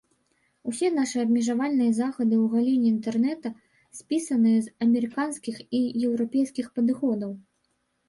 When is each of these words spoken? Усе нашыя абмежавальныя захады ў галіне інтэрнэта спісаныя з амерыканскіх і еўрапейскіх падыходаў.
Усе 0.69 0.87
нашыя 0.99 1.21
абмежавальныя 1.27 1.91
захады 1.99 2.33
ў 2.43 2.49
галіне 2.55 2.87
інтэрнэта 2.95 3.47
спісаныя 4.01 4.59
з 4.67 4.77
амерыканскіх 4.89 5.55
і 5.77 5.87
еўрапейскіх 6.11 6.67
падыходаў. 6.79 7.31